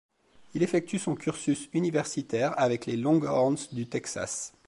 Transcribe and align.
Il 0.55 0.63
effectue 0.63 0.97
son 0.97 1.13
cursus 1.13 1.69
universitaire 1.73 2.55
avec 2.59 2.87
les 2.87 2.97
Longhorns 2.97 3.67
du 3.71 3.85
Texas. 3.87 4.51